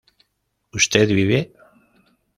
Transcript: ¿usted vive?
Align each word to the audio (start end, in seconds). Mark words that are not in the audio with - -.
¿usted 0.73 1.09
vive? 1.11 1.53